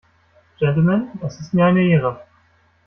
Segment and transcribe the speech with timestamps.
[0.57, 2.25] Gentlemen, es ist mir eine Ehre!